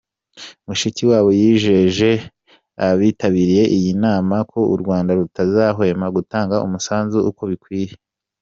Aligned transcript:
Mushikiwabo 0.67 1.29
yijeje 1.39 2.09
abitabiriye 2.87 3.63
iyi 3.77 3.91
nama 4.03 4.35
ko 4.51 4.59
u 4.73 4.75
Rwanda 4.81 5.11
rutazahwema 5.19 6.07
gutanga 6.15 6.55
umusanzu 6.65 7.19
uko 7.31 7.41
bikwiye. 7.51 7.91